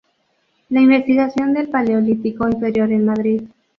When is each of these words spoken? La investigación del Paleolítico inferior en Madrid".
La 0.69 0.81
investigación 0.81 1.53
del 1.53 1.67
Paleolítico 1.69 2.49
inferior 2.49 2.91
en 2.91 3.05
Madrid". 3.05 3.43